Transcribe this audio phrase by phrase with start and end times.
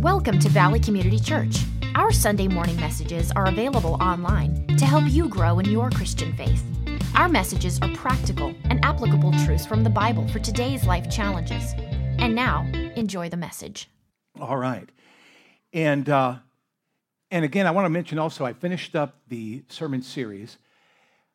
[0.00, 1.58] Welcome to Valley Community Church.
[1.94, 6.64] Our Sunday morning messages are available online to help you grow in your Christian faith.
[7.14, 11.74] Our messages are practical and applicable truths from the Bible for today's life challenges.
[12.18, 12.62] And now,
[12.96, 13.90] enjoy the message.
[14.40, 14.88] All right.
[15.74, 16.36] And, uh,
[17.30, 20.56] and again, I want to mention also, I finished up the sermon series,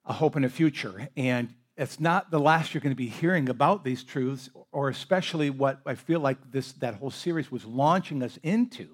[0.05, 1.09] A Hope in the Future.
[1.15, 5.49] And it's not the last you're going to be hearing about these truths, or especially
[5.49, 8.89] what I feel like this, that whole series was launching us into.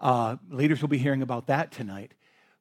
[0.00, 2.12] Uh, leaders will be hearing about that tonight.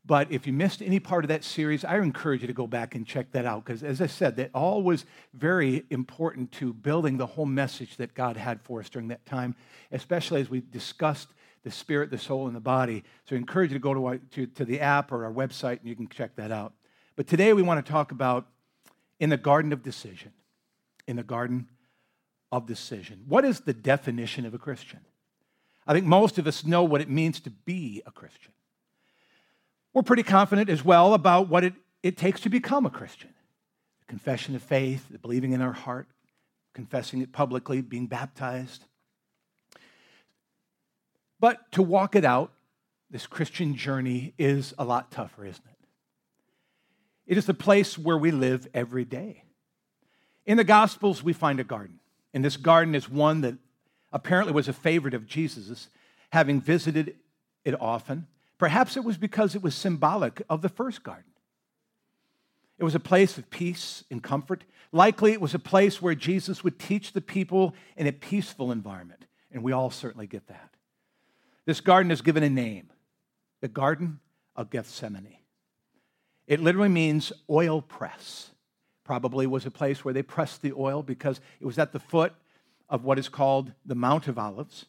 [0.08, 2.96] But if you missed any part of that series, I encourage you to go back
[2.96, 7.18] and check that out because, as I said, that all was very important to building
[7.18, 9.54] the whole message that God had for us during that time,
[9.92, 11.28] especially as we discussed
[11.62, 13.04] the spirit, the soul, and the body.
[13.30, 15.82] So I encourage you to go to, our, to, to the app or our website
[15.82, 16.74] and you can check that out.
[17.16, 18.48] But today we want to talk about
[19.20, 20.32] in the garden of decision.
[21.08, 21.68] In the garden
[22.52, 23.24] of decision.
[23.28, 25.00] What is the definition of a Christian?
[25.88, 28.52] I think most of us know what it means to be a Christian.
[29.94, 33.30] We're pretty confident as well about what it, it takes to become a Christian
[34.08, 36.06] confession of faith, the believing in our heart,
[36.74, 38.84] confessing it publicly, being baptized.
[41.40, 42.52] But to walk it out,
[43.10, 45.88] this Christian journey is a lot tougher, isn't it?
[47.26, 49.44] It is the place where we live every day.
[50.46, 52.00] In the Gospels, we find a garden.
[52.34, 53.56] And this garden is one that
[54.12, 55.90] apparently was a favorite of Jesus,
[56.32, 57.16] having visited
[57.64, 58.28] it often.
[58.58, 61.26] Perhaps it was because it was symbolic of the first garden.
[62.78, 64.64] It was a place of peace and comfort.
[64.92, 69.26] Likely, it was a place where Jesus would teach the people in a peaceful environment.
[69.52, 70.74] And we all certainly get that.
[71.66, 72.90] This garden is given a name
[73.62, 74.20] the Garden
[74.56, 75.38] of Gethsemane.
[76.48, 78.51] It literally means oil press.
[79.12, 82.32] Probably was a place where they pressed the oil because it was at the foot
[82.88, 84.86] of what is called the Mount of Olives.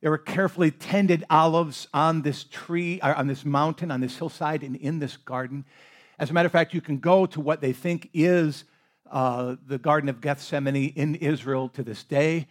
[0.00, 4.64] There were carefully tended olives on this tree, uh, on this mountain, on this hillside,
[4.64, 5.64] and in this garden.
[6.18, 8.64] As a matter of fact, you can go to what they think is
[9.08, 12.48] uh, the Garden of Gethsemane in Israel to this day.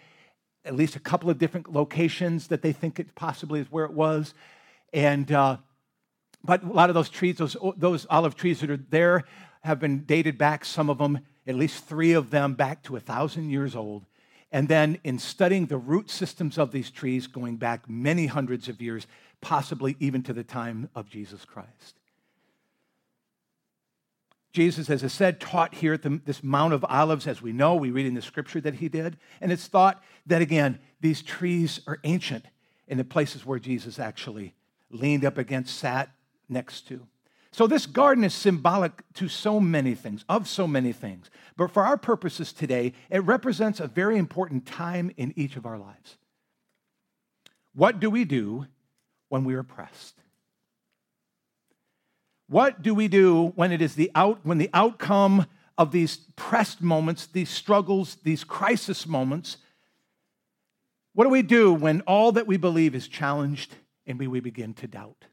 [0.64, 3.92] At least a couple of different locations that they think it possibly is where it
[3.92, 4.34] was.
[4.94, 5.58] And uh,
[6.44, 9.26] but a lot of those trees, those, those olive trees that are there,
[9.62, 13.00] have been dated back, some of them, at least three of them, back to a
[13.00, 14.06] thousand years old.
[14.52, 18.82] And then in studying the root systems of these trees going back many hundreds of
[18.82, 19.08] years,
[19.40, 21.96] possibly even to the time of Jesus Christ.
[24.52, 27.76] Jesus, as I said, taught here at the, this Mount of Olives, as we know,
[27.76, 29.18] we read in the scripture that he did.
[29.40, 32.46] And it's thought that, again, these trees are ancient
[32.88, 34.54] in the places where Jesus actually
[34.90, 36.10] leaned up against, sat,
[36.50, 37.08] next to.
[37.54, 41.30] So, this garden is symbolic to so many things, of so many things.
[41.58, 45.78] But for our purposes today, it represents a very important time in each of our
[45.78, 46.18] lives.
[47.74, 48.68] What do we do
[49.28, 50.16] when we are pressed?
[52.48, 55.46] What do we do when it is the out when the outcome
[55.78, 59.58] of these pressed moments, these struggles, these crisis moments?
[61.14, 63.76] What do we do when all that we believe is challenged
[64.06, 65.26] and we, we begin to doubt?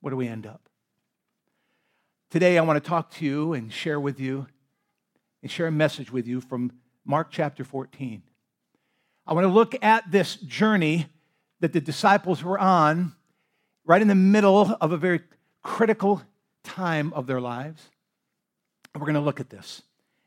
[0.00, 0.68] Where do we end up?
[2.30, 4.46] Today, I want to talk to you and share with you
[5.40, 6.72] and share a message with you from
[7.06, 8.22] Mark chapter 14.
[9.26, 11.06] I want to look at this journey
[11.60, 13.14] that the disciples were on
[13.86, 15.22] right in the middle of a very
[15.62, 16.20] critical
[16.64, 17.82] time of their lives.
[18.92, 19.80] And we're going to look at this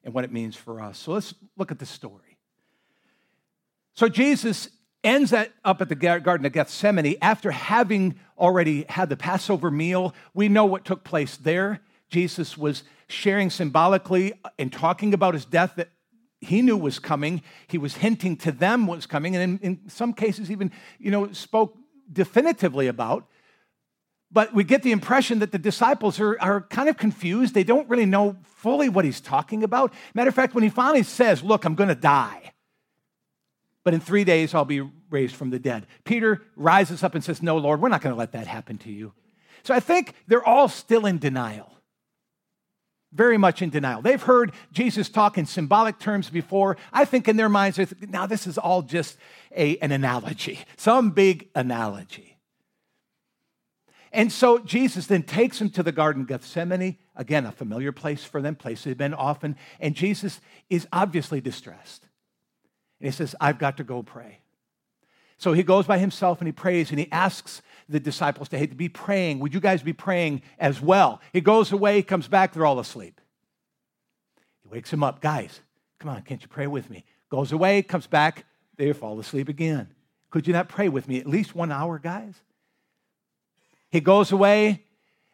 [0.04, 0.98] and what it means for us.
[0.98, 2.40] So let's look at the story.
[3.94, 4.70] So Jesus
[5.04, 10.16] ends that up at the Garden of Gethsemane after having already had the Passover meal.
[10.34, 11.80] We know what took place there.
[12.12, 15.90] Jesus was sharing symbolically and talking about his death that
[16.42, 17.42] he knew was coming.
[17.68, 21.10] He was hinting to them what was coming, and in, in some cases, even you
[21.10, 21.78] know, spoke
[22.12, 23.28] definitively about.
[24.32, 27.54] But we get the impression that the disciples are, are kind of confused.
[27.54, 29.94] They don't really know fully what he's talking about.
[30.14, 32.54] Matter of fact, when he finally says, Look, I'm going to die,
[33.84, 35.88] but in three days I'll be raised from the dead.
[36.04, 38.92] Peter rises up and says, No, Lord, we're not going to let that happen to
[38.92, 39.14] you.
[39.64, 41.72] So I think they're all still in denial.
[43.14, 44.02] Very much in denial.
[44.02, 46.78] They've heard Jesus talk in symbolic terms before.
[46.94, 49.18] I think in their minds, now this is all just
[49.56, 52.38] a, an analogy, some big analogy.
[54.14, 58.24] And so Jesus then takes them to the Garden of Gethsemane, again, a familiar place
[58.24, 62.08] for them, place they've been often, and Jesus is obviously distressed.
[63.00, 64.40] And he says, I've got to go pray.
[65.42, 68.68] So he goes by himself and he prays and he asks the disciples to, hey,
[68.68, 69.40] to be praying.
[69.40, 71.20] Would you guys be praying as well?
[71.34, 73.20] He goes away, he comes back, they're all asleep.
[74.62, 75.20] He wakes them up.
[75.20, 75.62] Guys,
[75.98, 77.06] come on, can't you pray with me?
[77.30, 78.46] Goes away, comes back,
[78.78, 79.88] they fall asleep again.
[80.30, 82.36] Could you not pray with me at least one hour, guys?
[83.90, 84.84] He goes away,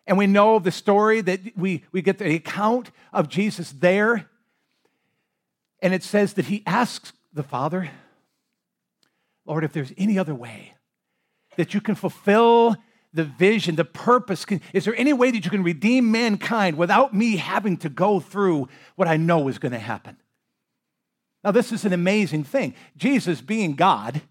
[0.07, 4.29] and we know the story that we, we get the account of Jesus there.
[5.81, 7.89] And it says that he asks the Father,
[9.47, 10.73] Lord, if there's any other way
[11.55, 12.75] that you can fulfill
[13.13, 17.13] the vision, the purpose, can, is there any way that you can redeem mankind without
[17.13, 20.17] me having to go through what I know is going to happen?
[21.43, 22.75] Now, this is an amazing thing.
[22.97, 24.21] Jesus, being God,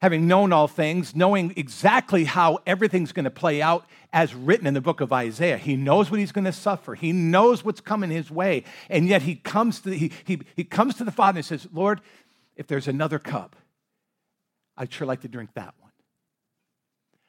[0.00, 4.74] having known all things, knowing exactly how everything's going to play out as written in
[4.74, 5.58] the book of Isaiah.
[5.58, 6.94] He knows what he's going to suffer.
[6.94, 8.64] He knows what's coming his way.
[8.88, 12.00] And yet he comes to, he, he, he comes to the Father and says, Lord,
[12.56, 13.56] if there's another cup,
[14.80, 15.92] I'd sure like to drink that one.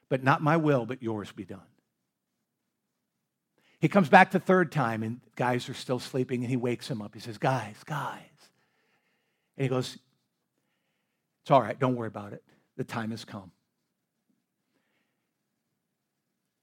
[0.08, 1.60] But not my will, but yours be done.
[3.82, 7.02] He comes back the third time, and guys are still sleeping, and he wakes them
[7.02, 7.14] up.
[7.14, 8.20] He says, Guys, guys.
[9.58, 9.98] And he goes,
[11.44, 12.42] It's all right, don't worry about it
[12.78, 13.52] the time has come.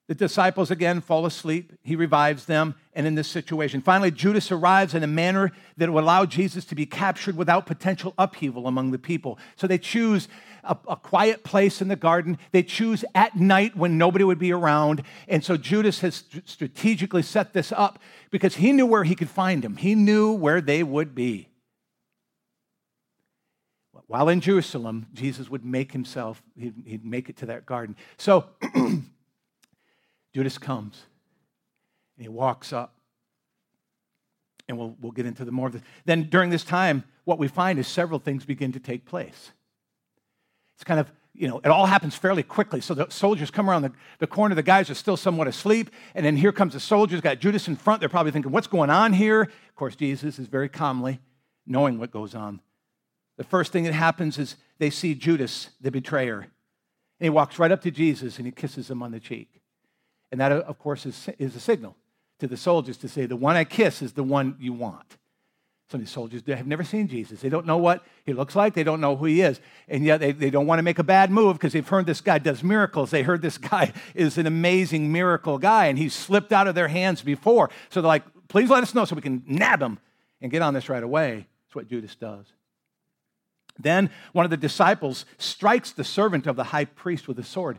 [0.08, 1.74] The disciples again fall asleep.
[1.82, 6.02] He revives them, and in this situation, finally, Judas arrives in a manner that will
[6.02, 9.38] allow Jesus to be captured without potential upheaval among the people.
[9.56, 10.26] So they choose
[10.64, 12.38] a, a, quiet place in the garden.
[12.52, 15.02] They choose at night when nobody would be around.
[15.28, 17.98] And so Judas has strategically set this up
[18.30, 21.48] because he knew where he could find them, he knew where they would be.
[24.06, 27.94] While in Jerusalem, Jesus would make himself, he'd, he'd make it to that garden.
[28.16, 28.46] So
[30.34, 31.02] Judas comes
[32.16, 32.94] and he walks up.
[34.68, 35.82] And we'll, we'll get into the more of this.
[36.04, 39.52] Then during this time, what we find is several things begin to take place.
[40.74, 42.82] It's kind of, you know, it all happens fairly quickly.
[42.82, 46.24] So the soldiers come around the, the corner, the guys are still somewhat asleep, and
[46.24, 48.00] then here comes the soldiers, got Judas in front.
[48.00, 49.42] They're probably thinking, what's going on here?
[49.42, 51.20] Of course, Jesus is very calmly
[51.66, 52.60] knowing what goes on
[53.38, 56.40] the first thing that happens is they see Judas, the betrayer.
[56.40, 59.57] And he walks right up to Jesus and he kisses him on the cheek.
[60.30, 61.96] And that, of course, is, is a signal
[62.38, 65.16] to the soldiers to say, the one I kiss is the one you want.
[65.90, 67.40] Some of these soldiers have never seen Jesus.
[67.40, 68.74] They don't know what he looks like.
[68.74, 69.58] They don't know who he is.
[69.88, 72.20] And yet they, they don't want to make a bad move because they've heard this
[72.20, 73.10] guy does miracles.
[73.10, 76.88] They heard this guy is an amazing miracle guy and he's slipped out of their
[76.88, 77.70] hands before.
[77.88, 79.98] So they're like, please let us know so we can nab him
[80.42, 81.46] and get on this right away.
[81.66, 82.44] That's what Judas does.
[83.78, 87.78] Then one of the disciples strikes the servant of the high priest with a sword.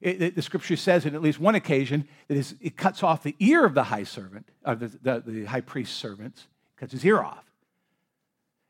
[0.00, 3.34] It, it, the scripture says, in at least one occasion, that it cuts off the
[3.38, 6.46] ear of the high servant, of the, the, the high priest's servants,
[6.76, 7.44] cuts his ear off.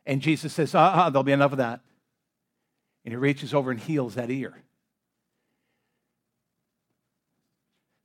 [0.07, 1.81] And Jesus says, uh, uh, there'll be enough of that.
[3.05, 4.63] And he reaches over and heals that ear.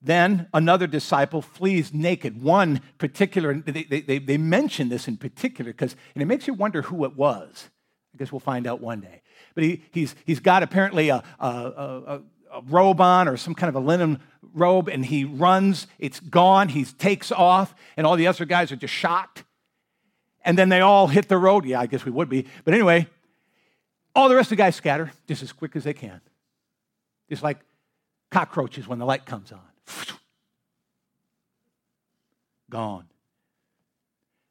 [0.01, 2.41] Then another disciple flees naked.
[2.41, 6.81] One particular, they, they, they mention this in particular because, and it makes you wonder
[6.81, 7.69] who it was.
[8.13, 9.21] I guess we'll find out one day.
[9.53, 12.21] But he, he's, he's got apparently a, a, a, a
[12.67, 14.19] robe on or some kind of a linen
[14.53, 15.87] robe, and he runs.
[15.99, 16.69] It's gone.
[16.69, 19.43] He takes off, and all the other guys are just shocked.
[20.43, 21.65] And then they all hit the road.
[21.65, 22.47] Yeah, I guess we would be.
[22.63, 23.07] But anyway,
[24.15, 26.19] all the rest of the guys scatter just as quick as they can.
[27.29, 27.59] Just like
[28.31, 29.59] cockroaches when the light comes on.
[32.69, 33.05] Gone.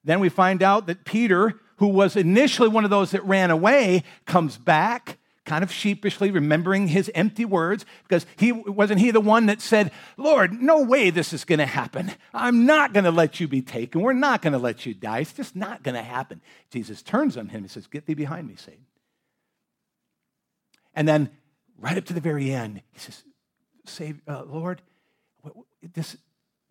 [0.04, 4.04] Then we find out that Peter who was initially one of those that ran away,
[4.26, 5.16] comes back
[5.50, 9.90] kind of sheepishly remembering his empty words because he wasn't he the one that said
[10.16, 12.12] lord no way this is going to happen.
[12.32, 14.00] I'm not going to let you be taken.
[14.00, 15.18] We're not going to let you die.
[15.18, 16.40] It's just not going to happen.
[16.70, 18.86] Jesus turns on him and says get thee behind me satan.
[20.94, 21.30] And then
[21.80, 23.24] right up to the very end he says
[23.86, 24.82] save uh, lord
[25.94, 26.16] this,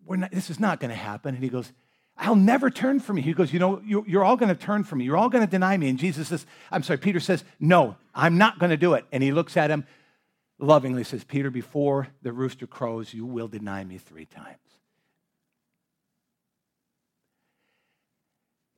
[0.06, 1.34] we're not, this is not going to happen.
[1.34, 1.70] And he goes
[2.20, 3.22] I'll never turn from you.
[3.22, 5.06] He goes, You know, you're all going to turn from me.
[5.06, 5.88] You're all going to deny me.
[5.88, 9.06] And Jesus says, I'm sorry, Peter says, No, I'm not going to do it.
[9.10, 9.86] And he looks at him
[10.58, 14.58] lovingly, says, Peter, before the rooster crows, you will deny me three times.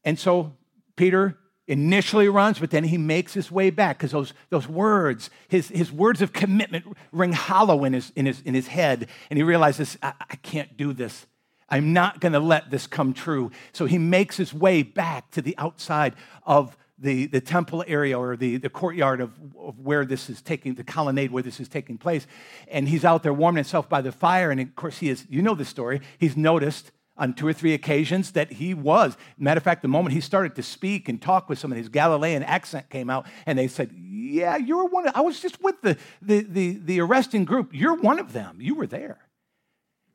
[0.05, 0.53] And so
[0.97, 5.69] Peter initially runs, but then he makes his way back because those, those words, his,
[5.69, 9.09] his words of commitment ring hollow in his, in his, in his head.
[9.31, 11.27] And he realizes, I, I can't do this
[11.73, 13.51] I'm not going to let this come true.
[13.73, 16.15] So he makes his way back to the outside
[16.45, 20.75] of the, the temple area or the, the courtyard of, of where this is taking,
[20.75, 22.27] the colonnade where this is taking place.
[22.69, 24.51] And he's out there warming himself by the fire.
[24.51, 27.73] And of course, he is, you know the story, he's noticed on two or three
[27.73, 29.17] occasions that he was.
[29.39, 32.43] Matter of fact, the moment he started to speak and talk with someone, his Galilean
[32.43, 35.97] accent came out, and they said, Yeah, you're one of, I was just with the,
[36.21, 37.71] the, the, the arresting group.
[37.73, 38.59] You're one of them.
[38.61, 39.19] You were there.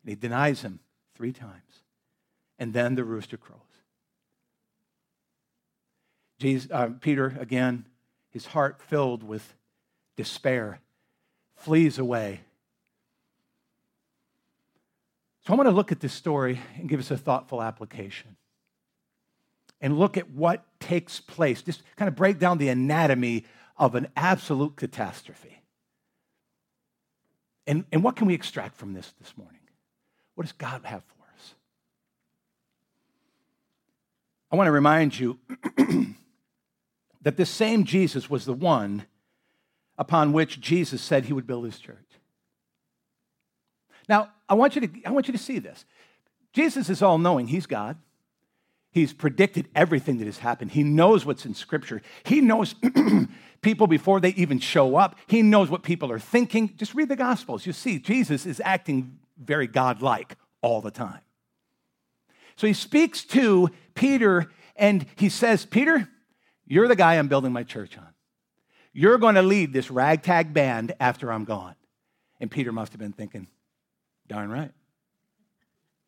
[0.04, 0.80] And he denies him
[1.18, 1.82] three times.
[2.60, 3.60] And then the rooster crows.
[6.40, 7.86] Jesus, uh, Peter, again,
[8.30, 9.56] his heart filled with
[10.16, 10.80] despair,
[11.56, 12.42] flees away.
[15.46, 18.36] So I want to look at this story and give us a thoughtful application.
[19.82, 23.46] And look at what takes place, just kind of break down the anatomy
[23.78, 25.62] of an absolute catastrophe.
[27.66, 29.57] And, and what can we extract from this this morning?
[30.38, 31.56] What does God have for us?
[34.52, 35.40] I want to remind you
[37.24, 39.08] that this same Jesus was the one
[39.98, 41.98] upon which Jesus said he would build his church.
[44.08, 45.86] Now, I want you to, I want you to see this.
[46.54, 47.98] Jesus is all knowing, he's God.
[48.92, 50.70] He's predicted everything that has happened.
[50.70, 52.04] He knows what's in Scripture.
[52.24, 52.76] He knows
[53.62, 55.16] people before they even show up.
[55.26, 56.76] He knows what people are thinking.
[56.78, 57.66] Just read the Gospels.
[57.66, 61.22] You see, Jesus is acting very godlike all the time.
[62.56, 66.08] So he speaks to Peter and he says, Peter,
[66.66, 68.08] you're the guy I'm building my church on.
[68.94, 71.76] You're going to lead this ragtag band after I'm gone.
[72.40, 73.48] And Peter must have been thinking,
[74.28, 74.72] darn right.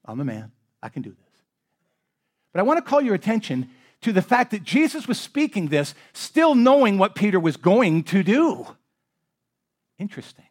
[0.05, 0.51] I'm a man.
[0.81, 1.43] I can do this.
[2.51, 3.69] But I want to call your attention
[4.01, 8.23] to the fact that Jesus was speaking this still knowing what Peter was going to
[8.23, 8.65] do.
[9.99, 10.45] Interesting.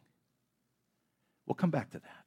[1.46, 2.17] We'll come back to that.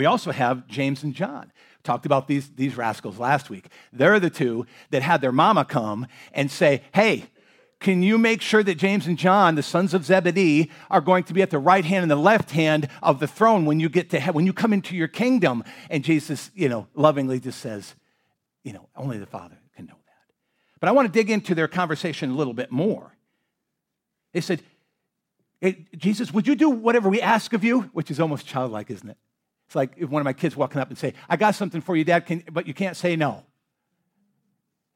[0.00, 1.52] We also have James and John.
[1.82, 3.66] Talked about these, these rascals last week.
[3.92, 7.26] They're the two that had their mama come and say, Hey,
[7.80, 11.34] can you make sure that James and John, the sons of Zebedee, are going to
[11.34, 14.08] be at the right hand and the left hand of the throne when you get
[14.08, 15.64] to when you come into your kingdom?
[15.90, 17.94] And Jesus, you know, lovingly just says,
[18.64, 20.34] you know, only the Father can know that.
[20.80, 23.14] But I want to dig into their conversation a little bit more.
[24.32, 24.62] They said,
[25.60, 27.82] hey, Jesus, would you do whatever we ask of you?
[27.92, 29.18] Which is almost childlike, isn't it?
[29.70, 31.94] It's like if one of my kids walking up and say, I got something for
[31.94, 33.44] you, Dad, can, but you can't say no.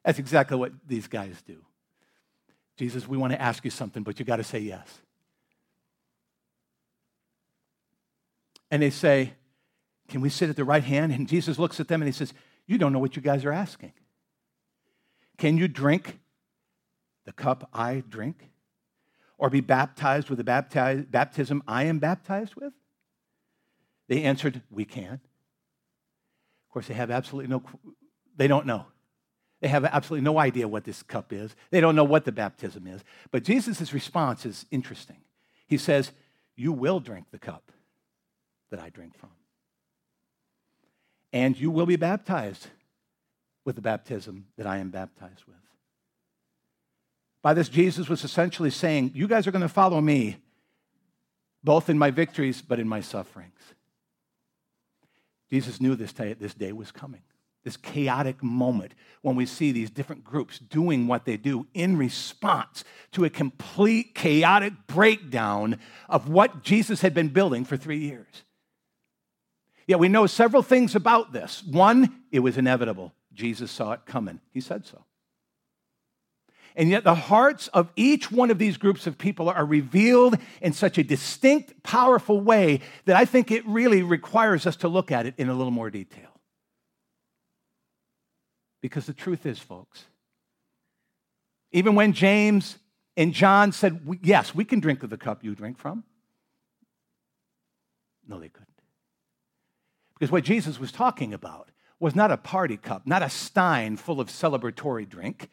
[0.05, 1.65] That's exactly what these guys do.
[2.77, 4.89] Jesus, we want to ask you something, but you got to say yes.
[8.69, 9.35] And they say,
[10.09, 11.13] Can we sit at the right hand?
[11.13, 12.35] And Jesus looks at them and he says,
[12.67, 13.93] You don't know what you guys are asking.
[15.39, 16.19] Can you drink
[17.27, 18.51] the cup I drink?
[19.39, 22.73] Or be baptized with the baptism I am baptized with?
[24.09, 25.15] They answered, We can.
[25.15, 27.63] Of course, they have absolutely no,
[28.37, 28.87] they don't know.
[29.61, 31.55] They have absolutely no idea what this cup is.
[31.71, 33.03] They don't know what the baptism is.
[33.31, 35.17] But Jesus' response is interesting.
[35.67, 36.13] He says,
[36.57, 37.73] You will drink the cup
[38.71, 39.31] that I drink from.
[41.33, 42.69] And you will be baptized
[43.65, 45.57] with the baptism that I am baptized with.
[47.41, 50.37] By this, Jesus was essentially saying, You guys are going to follow me,
[51.63, 53.74] both in my victories, but in my sufferings.
[55.51, 57.23] Jesus knew this day, this day was coming,
[57.65, 62.85] this chaotic moment when we see these different groups doing what they do in response
[63.13, 68.43] to a complete chaotic breakdown of what Jesus had been building for three years.
[69.87, 71.63] Yet we know several things about this.
[71.63, 73.13] One, it was inevitable.
[73.33, 75.05] Jesus saw it coming, he said so.
[76.77, 80.73] And yet, the hearts of each one of these groups of people are revealed in
[80.73, 85.25] such a distinct, powerful way that I think it really requires us to look at
[85.25, 86.41] it in a little more detail.
[88.83, 90.05] Because the truth is, folks,
[91.71, 92.79] even when James
[93.17, 96.03] and John said, Yes, we can drink of the cup you drink from,
[98.27, 98.69] no, they couldn't.
[100.15, 104.21] Because what Jesus was talking about was not a party cup, not a stein full
[104.21, 105.51] of celebratory drink.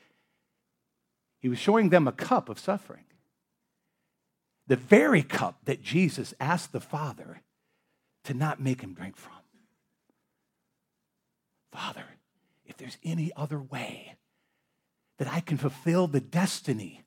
[1.41, 3.03] He was showing them a cup of suffering.
[4.67, 7.41] The very cup that Jesus asked the Father
[8.25, 9.33] to not make him drink from.
[11.71, 12.05] Father,
[12.65, 14.15] if there's any other way
[15.17, 17.03] that I can fulfill the destiny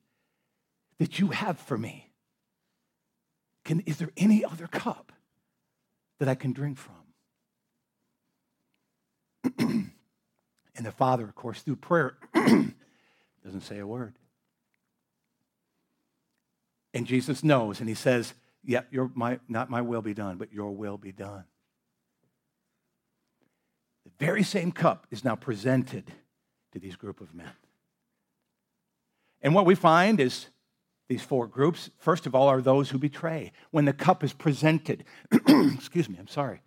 [0.99, 2.11] that you have for me,
[3.63, 5.11] can, is there any other cup
[6.19, 6.95] that I can drink from?
[10.75, 14.15] and the Father, of course, through prayer, doesn't say a word.
[16.95, 18.33] And Jesus knows, and he says,
[18.63, 18.81] Yeah,
[19.13, 21.43] my, not my will be done, but your will be done.
[24.05, 26.09] The very same cup is now presented
[26.71, 27.51] to these group of men.
[29.41, 30.47] And what we find is
[31.09, 33.51] these four groups, first of all, are those who betray.
[33.71, 35.03] When the cup is presented,
[35.75, 36.61] excuse me, I'm sorry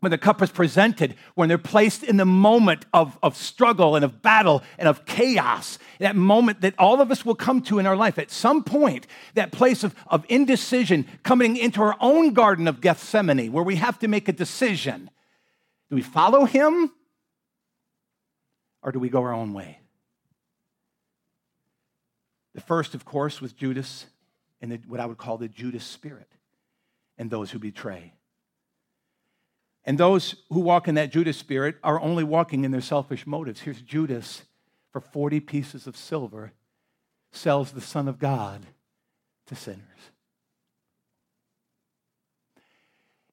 [0.00, 4.04] when the cup is presented, when they're placed in the moment of, of struggle and
[4.04, 7.86] of battle and of chaos, that moment that all of us will come to in
[7.86, 12.68] our life at some point, that place of, of indecision coming into our own garden
[12.68, 15.10] of Gethsemane, where we have to make a decision.
[15.90, 16.92] Do we follow him
[18.82, 19.80] or do we go our own way?
[22.54, 24.06] The first, of course, was Judas
[24.60, 26.30] and the, what I would call the Judas spirit
[27.16, 28.12] and those who betray.
[29.88, 33.62] And those who walk in that Judas spirit are only walking in their selfish motives.
[33.62, 34.42] Here's Judas
[34.92, 36.52] for 40 pieces of silver
[37.32, 38.66] sells the Son of God
[39.46, 39.80] to sinners.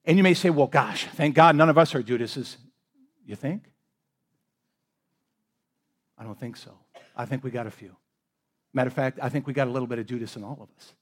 [0.06, 2.56] And you may say, well, gosh, thank God none of us are Judases.
[3.26, 3.64] You think?
[6.16, 6.70] I don't think so.
[7.14, 7.94] I think we got a few.
[8.72, 10.70] Matter of fact, I think we got a little bit of Judas in all of
[10.78, 10.94] us.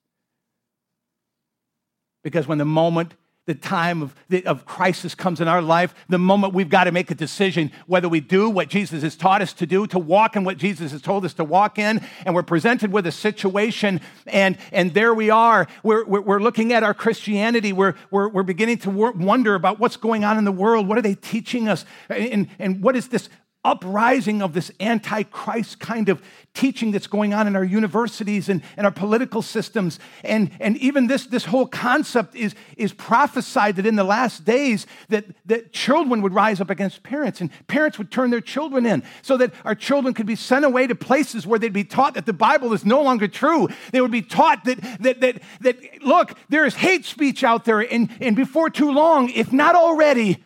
[2.24, 3.14] Because when the moment
[3.46, 4.14] the time of,
[4.46, 8.08] of crisis comes in our life, the moment we've got to make a decision whether
[8.08, 11.02] we do what Jesus has taught us to do, to walk in what Jesus has
[11.02, 15.28] told us to walk in, and we're presented with a situation, and, and there we
[15.28, 15.66] are.
[15.82, 17.72] We're, we're, we're looking at our Christianity.
[17.72, 20.88] We're, we're, we're beginning to wonder about what's going on in the world.
[20.88, 21.84] What are they teaching us?
[22.08, 23.28] And, and what is this
[23.64, 28.86] uprising of this antichrist kind of teaching that's going on in our universities and, and
[28.86, 29.98] our political systems.
[30.22, 34.86] And, and even this, this whole concept is, is prophesied that in the last days
[35.08, 39.02] that, that children would rise up against parents and parents would turn their children in
[39.22, 42.26] so that our children could be sent away to places where they'd be taught that
[42.26, 43.68] the Bible is no longer true.
[43.90, 47.80] They would be taught that, that, that, that look, there is hate speech out there
[47.80, 50.42] and, and before too long, if not already,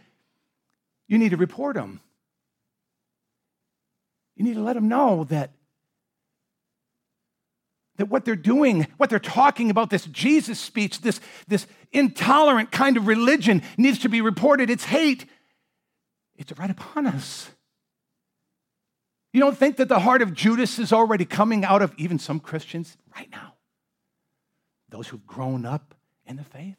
[1.06, 2.00] you need to report them.
[4.38, 5.50] You need to let them know that,
[7.96, 12.96] that what they're doing, what they're talking about, this Jesus speech, this, this intolerant kind
[12.96, 14.70] of religion needs to be reported.
[14.70, 15.26] It's hate.
[16.36, 17.50] It's right upon us.
[19.32, 22.38] You don't think that the heart of Judas is already coming out of even some
[22.38, 23.54] Christians right now?
[24.88, 25.94] Those who've grown up
[26.26, 26.78] in the faith?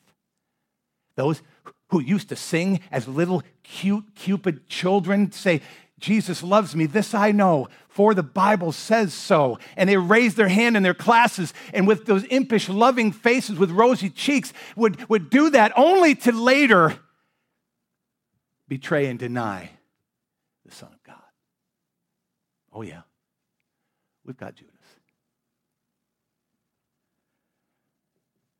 [1.15, 1.41] Those
[1.89, 5.61] who used to sing as little cute Cupid children say,
[5.99, 6.85] Jesus loves me.
[6.85, 9.59] This I know, for the Bible says so.
[9.75, 13.71] And they raised their hand in their classes and with those impish, loving faces with
[13.71, 16.97] rosy cheeks would, would do that only to later
[18.67, 19.71] betray and deny
[20.65, 21.15] the Son of God.
[22.71, 23.01] Oh, yeah,
[24.25, 24.75] we've got Judas.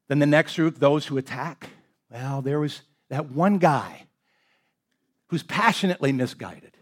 [0.08, 1.70] Then the next group, those who attack.
[2.12, 4.08] Well, there was that one guy
[5.28, 6.76] who's passionately misguided.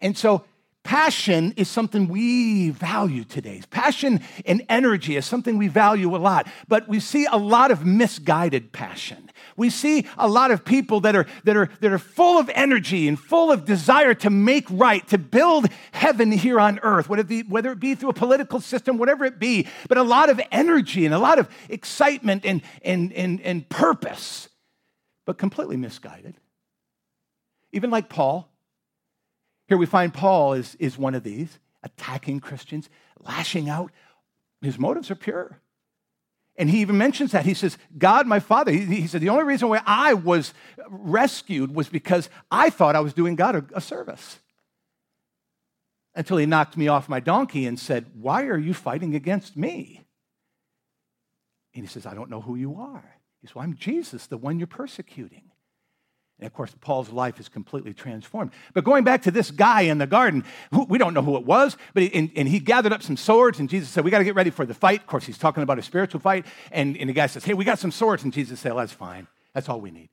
[0.00, 0.44] And so
[0.84, 3.60] passion is something we value today.
[3.70, 7.84] Passion and energy is something we value a lot, but we see a lot of
[7.84, 9.30] misguided passion.
[9.54, 13.06] We see a lot of people that are, that are, that are full of energy
[13.06, 17.28] and full of desire to make right, to build heaven here on earth, whether it
[17.28, 20.40] be, whether it be through a political system, whatever it be, but a lot of
[20.50, 24.48] energy and a lot of excitement and, and, and, and purpose,
[25.26, 26.34] but completely misguided.
[27.72, 28.50] Even like Paul,
[29.68, 32.88] here we find Paul is, is one of these, attacking Christians,
[33.20, 33.92] lashing out.
[34.62, 35.60] His motives are pure.
[36.56, 37.44] And he even mentions that.
[37.44, 40.54] He says, God, my father, he, he said, the only reason why I was
[40.88, 44.40] rescued was because I thought I was doing God a, a service.
[46.14, 50.04] Until he knocked me off my donkey and said, Why are you fighting against me?
[51.74, 53.14] And he says, I don't know who you are.
[53.40, 55.52] He says, Well, I'm Jesus, the one you're persecuting.
[56.40, 58.52] And of course, Paul's life is completely transformed.
[58.72, 61.44] But going back to this guy in the garden, who, we don't know who it
[61.44, 64.18] was, but he, and, and, he gathered up some swords, and Jesus said, We got
[64.18, 65.00] to get ready for the fight.
[65.00, 66.46] Of course, he's talking about a spiritual fight.
[66.70, 68.22] And, and the guy says, Hey, we got some swords.
[68.22, 69.26] And Jesus said, well, That's fine.
[69.52, 70.10] That's all we need.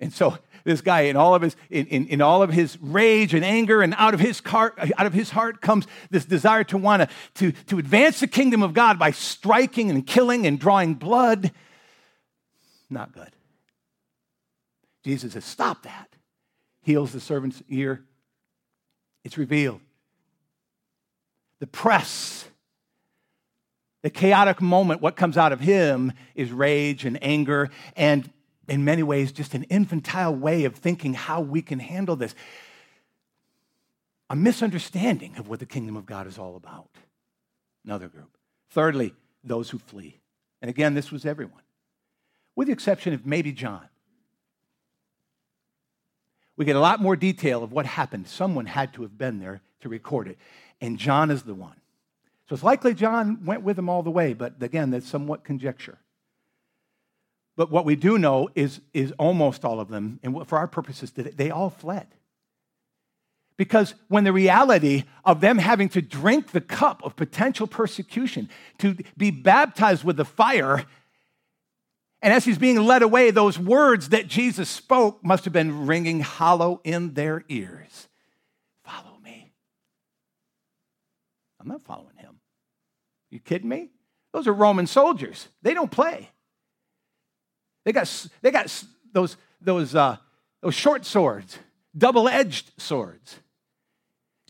[0.00, 3.34] And so this guy, in all of his, in, in, in all of his rage
[3.34, 6.78] and anger, and out of his car, out of his heart comes this desire to
[6.78, 11.52] want to, to advance the kingdom of God by striking and killing and drawing blood.
[12.88, 13.30] Not good.
[15.04, 16.08] Jesus says, Stop that.
[16.82, 18.04] Heals the servant's ear.
[19.22, 19.80] It's revealed.
[21.60, 22.46] The press,
[24.02, 28.30] the chaotic moment, what comes out of him is rage and anger, and
[28.68, 32.34] in many ways, just an infantile way of thinking how we can handle this.
[34.30, 36.88] A misunderstanding of what the kingdom of God is all about.
[37.84, 38.36] Another group.
[38.70, 40.20] Thirdly, those who flee.
[40.62, 41.62] And again, this was everyone,
[42.56, 43.86] with the exception of maybe John
[46.56, 48.28] we get a lot more detail of what happened.
[48.28, 50.38] Someone had to have been there to record it.
[50.80, 51.76] And John is the one.
[52.48, 55.98] So it's likely John went with him all the way, but again, that's somewhat conjecture.
[57.56, 61.12] But what we do know is, is almost all of them, and for our purposes,
[61.12, 62.08] they all fled.
[63.56, 68.96] Because when the reality of them having to drink the cup of potential persecution, to
[69.16, 70.84] be baptized with the fire,
[72.24, 76.20] and as he's being led away, those words that Jesus spoke must have been ringing
[76.20, 78.08] hollow in their ears
[78.82, 79.52] Follow me.
[81.60, 82.40] I'm not following him.
[83.30, 83.88] You kidding me?
[84.32, 85.48] Those are Roman soldiers.
[85.62, 86.30] They don't play.
[87.84, 90.16] They got, they got those, those, uh,
[90.60, 91.58] those short swords,
[91.96, 93.38] double edged swords,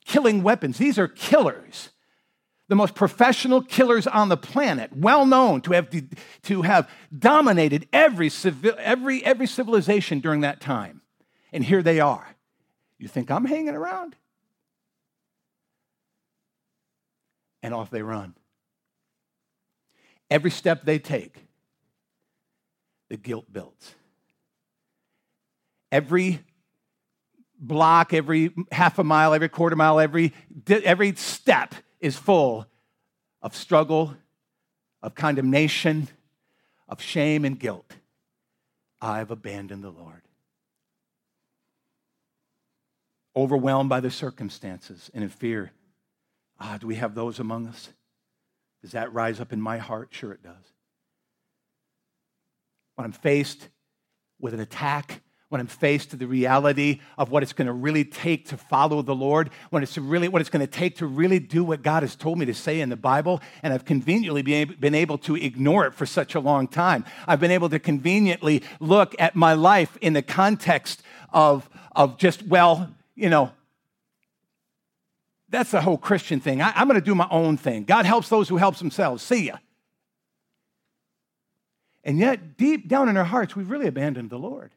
[0.05, 0.79] killing weapons.
[0.79, 1.91] These are killers
[2.69, 5.89] the most professional killers on the planet, well known to have,
[6.43, 8.31] to have dominated every,
[8.79, 11.03] every, every civilization during that time.
[11.53, 12.27] And here they are.
[12.99, 14.17] You think I'm hanging around?
[17.63, 18.35] And off they run.
[20.31, 21.37] Every step they take,
[23.11, 23.95] the guilt builds.
[25.93, 26.41] Every
[27.59, 30.33] block, every half a mile, every quarter mile, every,
[30.67, 31.75] every step
[32.05, 32.67] is full
[33.41, 34.15] of struggle,
[35.03, 36.07] of condemnation,
[36.87, 37.97] of shame and guilt.
[39.01, 40.21] I've abandoned the Lord.
[43.35, 45.73] Overwhelmed by the circumstances and in fear.
[46.61, 47.89] Ah, do we have those among us?
[48.83, 50.09] Does that rise up in my heart?
[50.11, 50.73] Sure, it does.
[52.97, 53.71] When I'm faced
[54.39, 55.23] with an attack
[55.55, 59.03] when I'm faced to the reality of what it's going to really take to follow
[59.03, 62.03] the Lord, when it's really what it's going to take to really do what God
[62.03, 65.87] has told me to say in the Bible, and I've conveniently been able to ignore
[65.87, 67.05] it for such a long time.
[67.29, 72.45] I've been able to conveniently look at my life in the context of, of just,
[72.49, 73.53] well, you know,
[75.51, 76.63] that's the whole Christian thing.
[76.63, 77.85] I, am going to do my own thing.
[77.85, 79.23] God helps those who helps themselves.
[79.23, 79.59] See ya.
[82.03, 84.73] And yet, deep down in our hearts, we've really abandoned the Lord.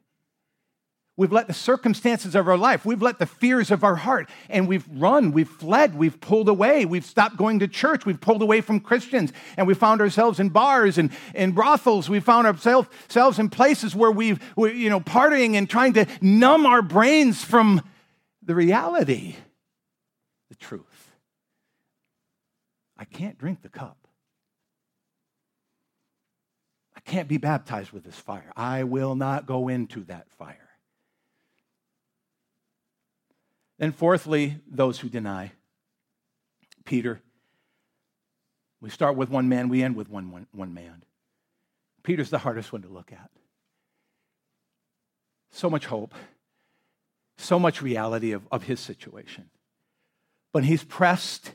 [1.18, 4.68] We've let the circumstances of our life, we've let the fears of our heart, and
[4.68, 8.60] we've run, we've fled, we've pulled away, we've stopped going to church, we've pulled away
[8.60, 12.08] from Christians, and we found ourselves in bars and in brothels.
[12.08, 16.06] We found ourselves, ourselves in places where we've, we're, you know, partying and trying to
[16.20, 17.82] numb our brains from
[18.40, 19.34] the reality,
[20.50, 21.10] the truth.
[22.96, 24.06] I can't drink the cup.
[26.96, 28.52] I can't be baptized with this fire.
[28.56, 30.67] I will not go into that fire.
[33.78, 35.52] Then, fourthly, those who deny.
[36.84, 37.20] Peter.
[38.80, 41.02] We start with one man, we end with one, one, one man.
[42.02, 43.30] Peter's the hardest one to look at.
[45.50, 46.14] So much hope,
[47.36, 49.50] so much reality of, of his situation.
[50.52, 51.52] When he's pressed,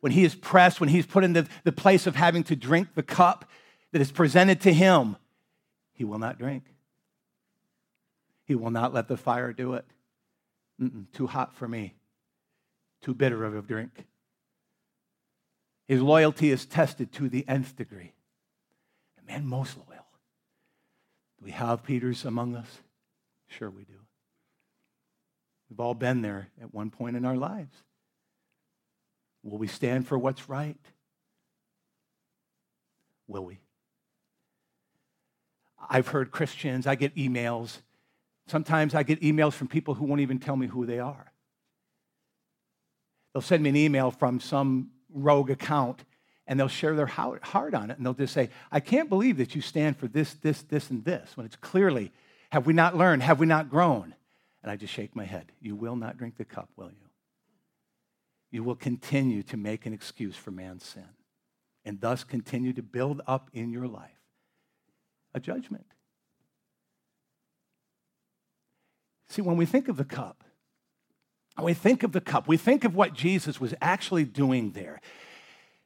[0.00, 2.94] when he is pressed, when he's put in the, the place of having to drink
[2.94, 3.50] the cup
[3.92, 5.16] that is presented to him,
[5.92, 6.64] he will not drink.
[8.46, 9.84] He will not let the fire do it.
[11.12, 11.94] Too hot for me,
[13.02, 14.06] too bitter of a drink.
[15.86, 18.14] His loyalty is tested to the nth degree.
[19.16, 20.06] The man most loyal.
[21.38, 22.78] Do we have Peters among us?
[23.48, 23.98] Sure, we do.
[25.68, 27.76] We've all been there at one point in our lives.
[29.42, 30.76] Will we stand for what's right?
[33.26, 33.58] Will we?
[35.88, 37.78] I've heard Christians, I get emails
[38.50, 41.32] Sometimes I get emails from people who won't even tell me who they are.
[43.32, 46.02] They'll send me an email from some rogue account
[46.48, 49.54] and they'll share their heart on it and they'll just say, I can't believe that
[49.54, 52.10] you stand for this, this, this, and this, when it's clearly,
[52.50, 53.22] have we not learned?
[53.22, 54.16] Have we not grown?
[54.64, 55.52] And I just shake my head.
[55.60, 57.08] You will not drink the cup, will you?
[58.50, 61.06] You will continue to make an excuse for man's sin
[61.84, 64.10] and thus continue to build up in your life
[65.34, 65.86] a judgment.
[69.30, 70.42] See, when we think of the cup,
[71.54, 75.00] when we think of the cup, we think of what Jesus was actually doing there.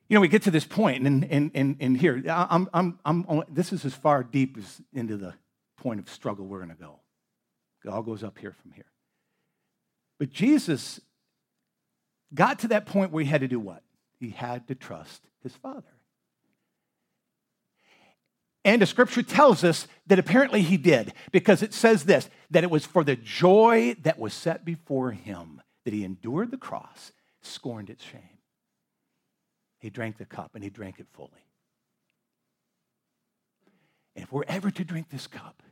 [0.09, 3.43] You know, we get to this point, and, and, and, and here, I'm, I'm, I'm,
[3.51, 5.35] this is as far deep as into the
[5.77, 7.01] point of struggle we're going to go.
[7.85, 8.87] It all goes up here from here.
[10.19, 11.01] But Jesus
[12.33, 13.83] got to that point where he had to do what?
[14.21, 15.83] He had to trust his Father.
[18.65, 22.71] And the scripture tells us that apparently he did, because it says this that it
[22.71, 27.91] was for the joy that was set before him that he endured the cross, scorned
[27.91, 28.39] its shame.
[29.81, 31.31] He drank the cup and he drank it fully.
[34.17, 35.63] And if we're ever to drink this cup,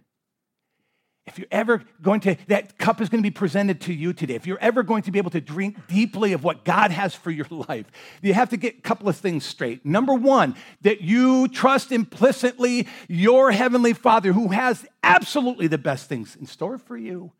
[1.27, 4.35] if you're ever going to, that cup is going to be presented to you today.
[4.35, 7.31] If you're ever going to be able to drink deeply of what God has for
[7.31, 7.87] your life,
[8.23, 9.87] you have to get a couple of things straight.
[9.87, 16.35] Number one, that you trust implicitly your Heavenly Father who has absolutely the best things
[16.35, 17.31] in store for you.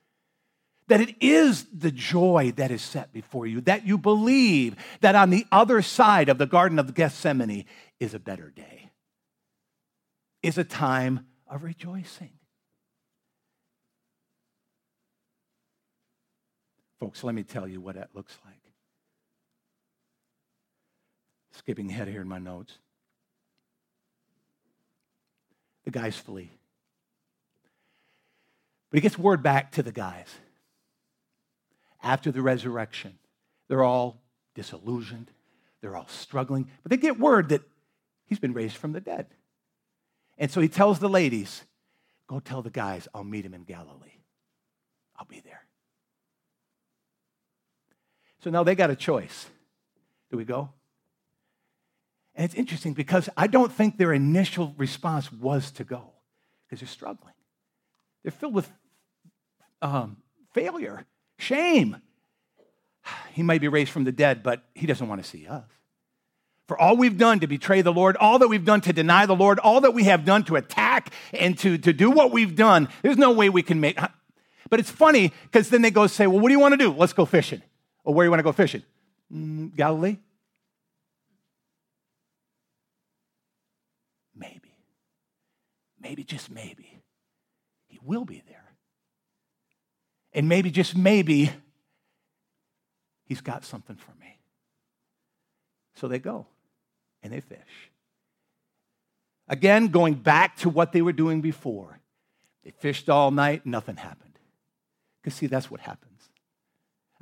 [0.87, 5.31] That it is the joy that is set before you, that you believe that on
[5.31, 7.65] the other side of the Garden of Gethsemane
[7.99, 8.91] is a better day,
[10.43, 12.31] is a time of rejoicing.
[17.03, 18.61] Folks, let me tell you what that looks like.
[21.51, 22.79] Skipping ahead here in my notes.
[25.85, 26.53] The guys flee.
[28.89, 30.29] But he gets word back to the guys.
[32.05, 33.19] After the resurrection,
[33.67, 34.23] they're all
[34.55, 35.33] disillusioned,
[35.81, 37.63] they're all struggling, but they get word that
[38.27, 39.27] he's been raised from the dead.
[40.39, 41.65] And so he tells the ladies,
[42.29, 44.21] Go tell the guys I'll meet him in Galilee.
[45.17, 45.65] I'll be there.
[48.43, 49.47] So now they got a choice.
[50.31, 50.71] Do we go?
[52.35, 56.11] And it's interesting because I don't think their initial response was to go
[56.65, 57.35] because they're struggling.
[58.23, 58.71] They're filled with
[59.81, 60.17] um,
[60.53, 61.07] failure,
[61.39, 61.97] shame.
[63.33, 65.65] He might be raised from the dead, but he doesn't want to see us.
[66.69, 69.35] For all we've done to betray the Lord, all that we've done to deny the
[69.35, 72.89] Lord, all that we have done to attack and to, to do what we've done,
[73.01, 73.99] there's no way we can make.
[74.71, 76.93] But it's funny because then they go say, Well, what do you want to do?
[76.93, 77.63] Let's go fishing.
[78.05, 78.83] Or where you want to go fishing?
[79.33, 80.19] Mm, Galilee?
[84.35, 84.75] Maybe.
[86.01, 86.99] Maybe, just maybe.
[87.87, 88.73] He will be there.
[90.33, 91.51] And maybe, just maybe,
[93.25, 94.39] he's got something for me.
[95.95, 96.47] So they go
[97.23, 97.59] and they fish.
[99.49, 102.01] Again, going back to what they were doing before.
[102.65, 104.39] They fished all night, nothing happened.
[105.21, 106.12] Because, see, that's what happens.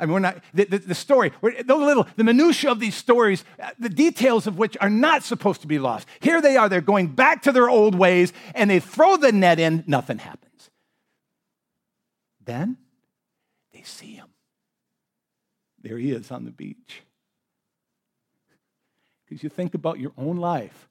[0.00, 3.44] I mean, we're not, the, the, the story, the little, the minutiae of these stories,
[3.62, 6.08] uh, the details of which are not supposed to be lost.
[6.20, 9.60] Here they are, they're going back to their old ways, and they throw the net
[9.60, 10.70] in, nothing happens.
[12.42, 12.78] Then
[13.72, 14.28] they see him.
[15.82, 17.02] There he is on the beach.
[19.24, 20.89] Because you think about your own life.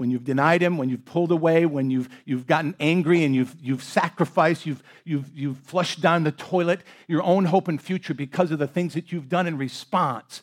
[0.00, 3.54] When you've denied him, when you've pulled away, when you've, you've gotten angry and you've,
[3.60, 8.50] you've sacrificed, you've, you've, you've flushed down the toilet, your own hope and future because
[8.50, 10.40] of the things that you've done in response.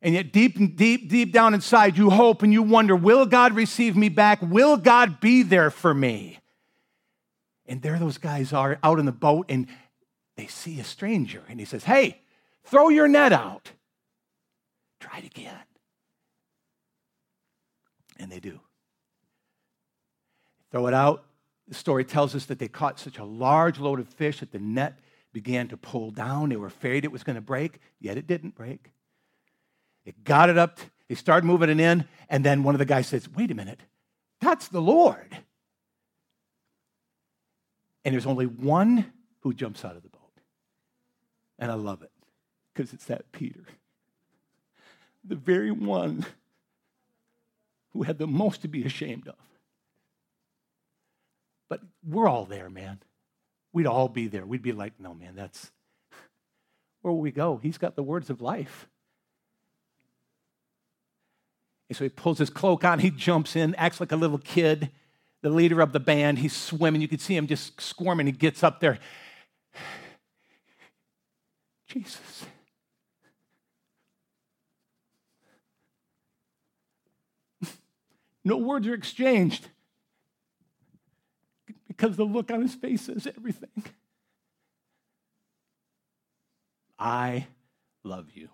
[0.00, 3.94] And yet, deep, deep, deep down inside, you hope and you wonder, will God receive
[3.94, 4.40] me back?
[4.40, 6.38] Will God be there for me?
[7.66, 9.66] And there those guys are out in the boat, and
[10.38, 12.22] they see a stranger, and he says, Hey,
[12.64, 13.72] throw your net out.
[14.98, 15.67] Try it again.
[18.18, 18.60] And they do.
[20.70, 21.24] Throw it out.
[21.68, 24.58] The story tells us that they caught such a large load of fish that the
[24.58, 24.98] net
[25.32, 26.48] began to pull down.
[26.48, 28.90] They were afraid it was going to break, yet it didn't break.
[30.04, 33.06] They got it up, they started moving it in, and then one of the guys
[33.06, 33.80] says, Wait a minute,
[34.40, 35.36] that's the Lord.
[38.04, 40.20] And there's only one who jumps out of the boat.
[41.58, 42.12] And I love it
[42.72, 43.66] because it's that Peter
[45.28, 46.24] the very one
[47.92, 49.36] who had the most to be ashamed of.
[51.68, 52.98] But we're all there, man.
[53.72, 54.46] We'd all be there.
[54.46, 55.70] We'd be like, no, man, that's
[57.02, 57.58] where will we go?
[57.62, 58.88] He's got the words of life.
[61.88, 64.90] And so he pulls his cloak on, he jumps in, acts like a little kid,
[65.42, 66.38] the leader of the band.
[66.38, 67.00] He's swimming.
[67.00, 68.26] You can see him just squirming.
[68.26, 68.98] He gets up there.
[71.86, 72.44] Jesus.
[78.44, 79.68] No words are exchanged
[81.86, 83.84] because the look on his face says everything.
[86.98, 87.46] I
[88.04, 88.48] love you.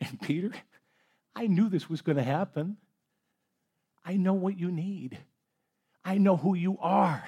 [0.00, 0.52] And Peter,
[1.34, 2.76] I knew this was going to happen.
[4.04, 5.18] I know what you need.
[6.04, 7.24] I know who you are.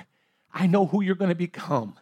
[0.52, 1.94] I know who you're going to become.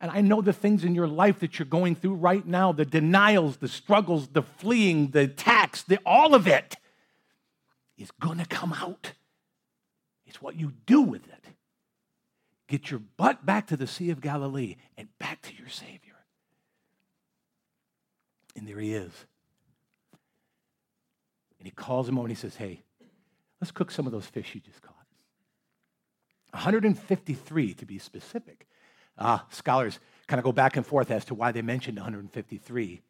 [0.00, 2.84] And I know the things in your life that you're going through right now the
[2.84, 6.76] denials, the struggles, the fleeing, the attacks, the, all of it
[7.96, 9.12] is going to come out.
[10.26, 11.44] It's what you do with it.
[12.68, 16.14] Get your butt back to the Sea of Galilee and back to your Savior.
[18.56, 19.12] And there he is.
[21.58, 22.82] And he calls him over and he says, Hey,
[23.60, 24.96] let's cook some of those fish you just caught.
[26.52, 28.66] 153 to be specific.
[29.18, 33.02] Ah, scholars kind of go back and forth as to why they mentioned 153.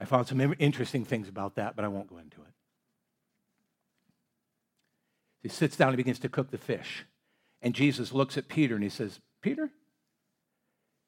[0.00, 2.55] I found some interesting things about that, but I won't go into it.
[5.46, 7.06] He sits down and begins to cook the fish.
[7.62, 9.70] And Jesus looks at Peter and he says, Peter,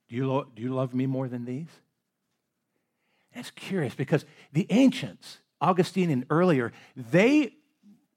[0.09, 1.67] do you, lo- do you love me more than these?
[3.35, 7.55] That's curious because the ancients, Augustine and earlier, they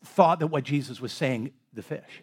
[0.06, 2.22] thought that what Jesus was saying, the fish.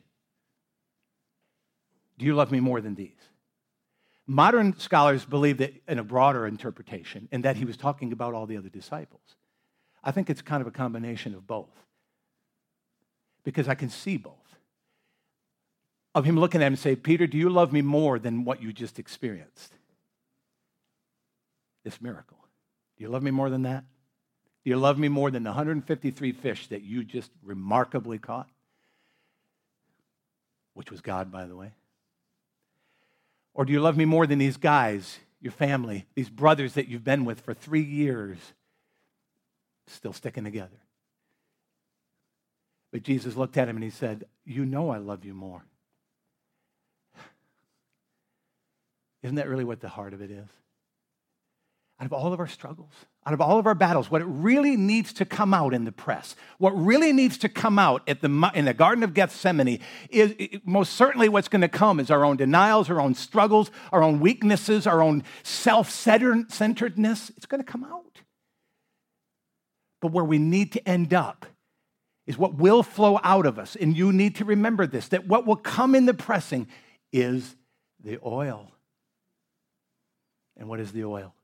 [2.19, 3.19] Do you love me more than these?
[4.29, 8.47] Modern scholars believe that in a broader interpretation, and that he was talking about all
[8.47, 9.35] the other disciples.
[10.05, 11.73] I think it's kind of a combination of both
[13.49, 14.35] because I can see both.
[16.15, 18.63] Of him looking at him and say, Peter, do you love me more than what
[18.63, 19.73] you just experienced?
[21.83, 22.37] This miracle.
[22.99, 23.85] Do you love me more than that?
[24.65, 28.49] Do you love me more than the 153 fish that you just remarkably caught?
[30.79, 31.73] which was God, by the way?
[33.53, 37.03] Or do you love me more than these guys, your family, these brothers that you've
[37.03, 38.39] been with for three years,
[39.89, 40.77] still sticking together?
[42.93, 45.65] But Jesus looked at him and he said, You know I love you more.
[49.23, 50.47] Isn't that really what the heart of it is?
[52.01, 52.93] Out of all of our struggles,
[53.27, 55.91] out of all of our battles, what it really needs to come out in the
[55.91, 60.61] press, what really needs to come out at the, in the Garden of Gethsemane is
[60.65, 64.21] most certainly what's going to come is our own denials, our own struggles, our own
[64.21, 67.31] weaknesses, our own self centeredness.
[67.37, 68.23] It's going to come out.
[70.01, 71.47] But where we need to end up
[72.29, 73.75] is what will flow out of us.
[73.75, 76.69] And you need to remember this that what will come in the pressing
[77.11, 77.57] is
[78.05, 78.71] the oil.
[80.59, 81.35] And what is the oil?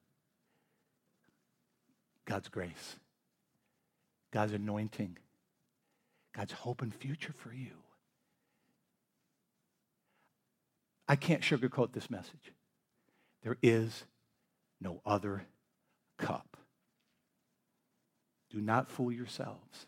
[2.26, 2.96] God's grace,
[4.30, 5.16] God's anointing,
[6.36, 7.72] God's hope and future for you.
[11.08, 12.52] I can't sugarcoat this message.
[13.42, 14.04] There is
[14.82, 15.46] no other
[16.18, 16.58] cup.
[18.50, 19.86] Do not fool yourselves.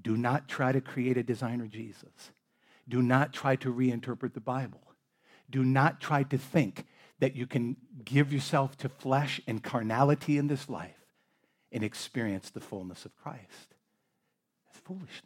[0.00, 2.32] Do not try to create a designer Jesus.
[2.88, 4.80] Do not try to reinterpret the Bible.
[5.50, 6.86] Do not try to think
[7.18, 10.94] that you can give yourself to flesh and carnality in this life
[11.72, 13.74] and experience the fullness of Christ.
[14.66, 15.24] That's foolishness.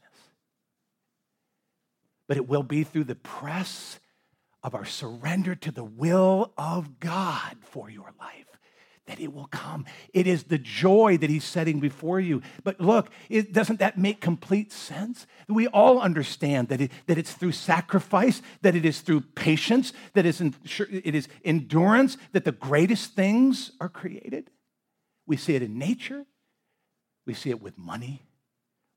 [2.26, 3.98] But it will be through the press
[4.62, 8.46] of our surrender to the will of God for your life
[9.06, 9.84] that it will come.
[10.14, 12.40] It is the joy that he's setting before you.
[12.62, 15.26] But look, it, doesn't that make complete sense?
[15.48, 20.24] We all understand that, it, that it's through sacrifice, that it is through patience, that
[20.24, 24.50] it is endurance, that the greatest things are created.
[25.26, 26.24] We see it in nature,
[27.26, 28.22] we see it with money.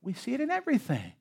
[0.01, 1.13] We see it in everything.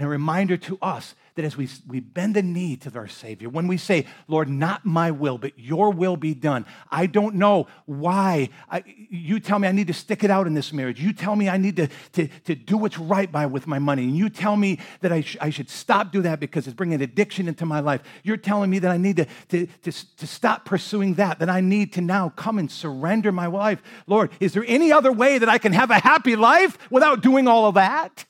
[0.00, 3.50] And a reminder to us that as we, we bend the knee to our Savior,
[3.50, 7.66] when we say, Lord, not my will, but your will be done, I don't know
[7.84, 8.48] why.
[8.70, 11.02] I, you tell me I need to stick it out in this marriage.
[11.02, 14.04] You tell me I need to, to, to do what's right by with my money.
[14.04, 17.02] And you tell me that I, sh- I should stop do that because it's bringing
[17.02, 18.00] addiction into my life.
[18.22, 21.60] You're telling me that I need to, to, to, to stop pursuing that, that I
[21.60, 23.82] need to now come and surrender my life.
[24.06, 27.46] Lord, is there any other way that I can have a happy life without doing
[27.46, 28.24] all of that?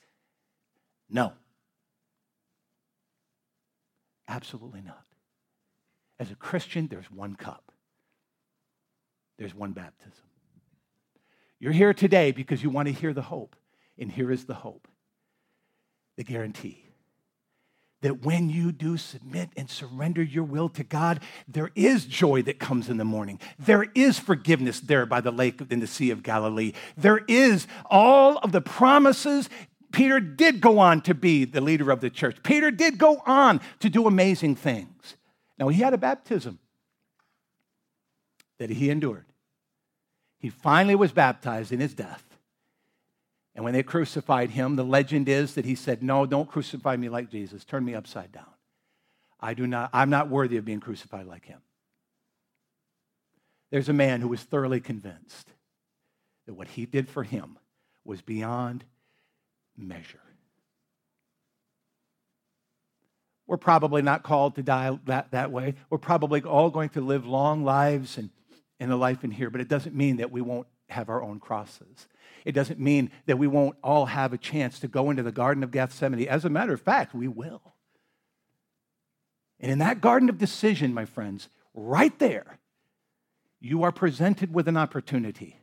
[1.09, 1.31] No.
[4.31, 5.03] Absolutely not.
[6.17, 7.73] As a Christian, there's one cup,
[9.37, 10.13] there's one baptism.
[11.59, 13.55] You're here today because you want to hear the hope.
[13.99, 14.87] And here is the hope
[16.17, 16.91] the guarantee
[18.01, 22.59] that when you do submit and surrender your will to God, there is joy that
[22.59, 23.39] comes in the morning.
[23.59, 26.73] There is forgiveness there by the lake in the Sea of Galilee.
[26.97, 29.49] There is all of the promises
[29.91, 32.37] Peter did go on to be the leader of the church.
[32.43, 35.17] Peter did go on to do amazing things.
[35.57, 36.59] Now, he had a baptism
[38.57, 39.25] that he endured.
[40.39, 42.23] He finally was baptized in his death.
[43.53, 47.09] And when they crucified him, the legend is that he said, No, don't crucify me
[47.09, 47.65] like Jesus.
[47.65, 48.45] Turn me upside down.
[49.39, 51.59] I do not, I'm not worthy of being crucified like him.
[53.71, 55.49] There's a man who was thoroughly convinced
[56.45, 57.57] that what he did for him
[58.03, 58.83] was beyond
[59.81, 60.19] measure.
[63.47, 65.75] We're probably not called to die that, that way.
[65.89, 68.29] We're probably all going to live long lives and
[68.79, 71.39] in the life in here, but it doesn't mean that we won't have our own
[71.39, 72.07] crosses.
[72.45, 75.63] It doesn't mean that we won't all have a chance to go into the Garden
[75.63, 76.27] of Gethsemane.
[76.27, 77.61] As a matter of fact, we will.
[79.59, 82.57] And in that garden of decision, my friends, right there,
[83.59, 85.57] you are presented with an opportunity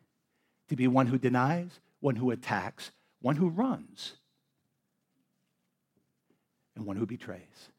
[0.69, 4.15] to be one who denies, one who attacks, one who runs,
[6.77, 7.71] and one who betrays.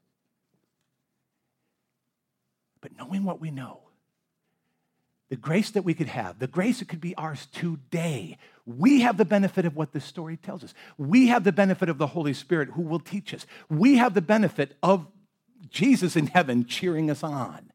[2.81, 3.81] But knowing what we know,
[5.29, 9.17] the grace that we could have, the grace that could be ours today, we have
[9.17, 10.73] the benefit of what this story tells us.
[10.97, 13.45] We have the benefit of the Holy Spirit who will teach us.
[13.69, 15.07] We have the benefit of
[15.69, 17.71] Jesus in heaven cheering us on.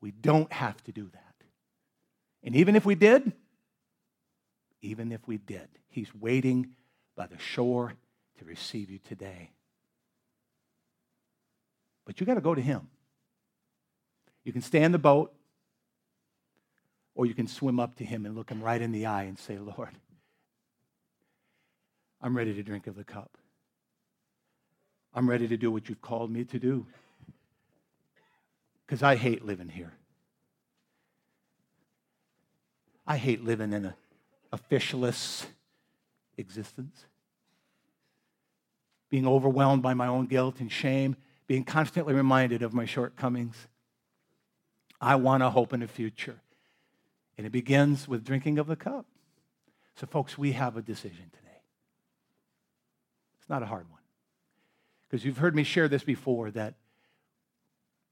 [0.00, 1.46] We don't have to do that.
[2.44, 3.32] And even if we did,
[4.82, 6.74] even if we did, He's waiting
[7.16, 7.94] by the shore
[8.38, 9.50] to receive you today.
[12.04, 12.88] But you got to go to Him.
[14.44, 15.32] You can stay in the boat,
[17.14, 19.38] or you can swim up to Him and look Him right in the eye and
[19.38, 19.90] say, Lord,
[22.20, 23.38] I'm ready to drink of the cup.
[25.14, 26.86] I'm ready to do what you've called me to do.
[28.86, 29.92] Because I hate living here.
[33.06, 33.96] I hate living in a,
[34.52, 35.46] a fishless,
[36.36, 37.06] existence.
[39.08, 43.68] being overwhelmed by my own guilt and shame, being constantly reminded of my shortcomings.
[45.02, 46.40] I want a hope in the future.
[47.36, 49.04] And it begins with drinking of the cup.
[49.96, 51.60] So, folks, we have a decision today.
[53.38, 54.00] It's not a hard one.
[55.02, 56.74] Because you've heard me share this before that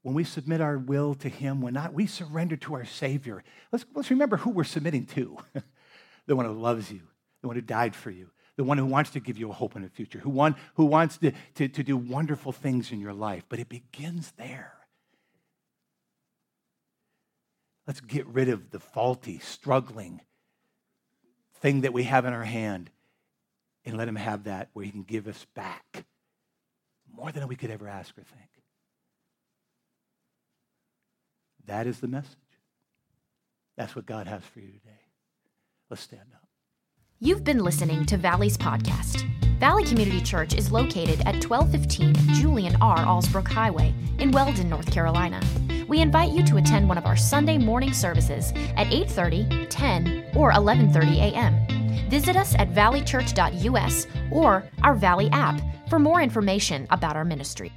[0.03, 3.43] when we submit our will to Him, when not, we surrender to our Savior.
[3.71, 5.37] Let's, let's remember who we're submitting to
[6.27, 7.01] the one who loves you,
[7.41, 9.75] the one who died for you, the one who wants to give you a hope
[9.75, 13.13] in the future, who, one, who wants to, to, to do wonderful things in your
[13.13, 13.43] life.
[13.49, 14.73] But it begins there.
[17.87, 20.21] Let's get rid of the faulty, struggling
[21.55, 22.89] thing that we have in our hand
[23.85, 26.05] and let Him have that where He can give us back
[27.13, 28.49] more than we could ever ask or think.
[31.65, 32.37] That is the message.
[33.77, 35.10] That's what God has for you today.
[35.91, 36.47] Let's stand up.
[37.19, 39.27] You've been listening to Valley's podcast.
[39.59, 42.99] Valley Community Church is located at 1215 Julian R.
[42.99, 45.41] Allsbrook Highway in Weldon, North Carolina.
[45.89, 50.53] We invite you to attend one of our Sunday morning services at 8:30, 10, or
[50.53, 52.09] 11:30 a.m.
[52.09, 57.73] Visit us at valleychurch.us or our Valley app for more information about our ministry.